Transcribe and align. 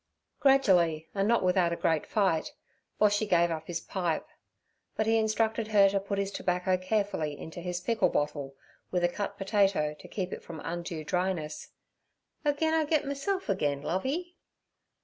Gradually, 0.39 1.09
and 1.13 1.27
not 1.27 1.43
without 1.43 1.71
a 1.71 1.75
great 1.75 2.07
fight, 2.07 2.53
Boshy 2.99 3.29
gave 3.29 3.51
up 3.51 3.67
his 3.67 3.79
pipe. 3.79 4.25
But 4.95 5.05
he 5.05 5.19
instructed 5.19 5.67
her 5.67 5.89
to 5.89 5.99
put 5.99 6.17
his 6.17 6.31
tobacco 6.31 6.75
carefully 6.75 7.39
into 7.39 7.61
his 7.61 7.81
pickle 7.81 8.09
bottle, 8.09 8.55
with 8.89 9.03
a 9.03 9.07
cut 9.07 9.37
potato 9.37 9.93
to 9.93 10.07
keep 10.07 10.33
it 10.33 10.41
from 10.41 10.59
undue 10.65 11.03
dryness—'agin' 11.03 12.73
I 12.73 12.85
git 12.85 13.05
meself 13.05 13.47
again, 13.47 13.83
Lovey.' 13.83 14.35